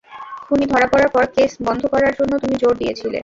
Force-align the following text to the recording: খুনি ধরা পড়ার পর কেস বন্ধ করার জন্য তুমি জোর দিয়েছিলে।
খুনি 0.43 0.65
ধরা 0.65 0.87
পড়ার 0.91 1.09
পর 1.15 1.23
কেস 1.35 1.51
বন্ধ 1.67 1.81
করার 1.93 2.13
জন্য 2.19 2.33
তুমি 2.43 2.55
জোর 2.61 2.73
দিয়েছিলে। 2.77 3.19